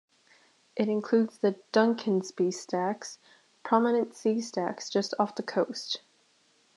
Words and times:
It 0.75 0.89
includes 0.89 1.37
the 1.37 1.59
Duncansby 1.71 2.55
Stacks, 2.55 3.19
prominent 3.61 4.15
sea 4.15 4.41
stacks 4.41 4.89
just 4.89 5.13
off 5.19 5.35
the 5.35 5.43
coast. 5.43 6.01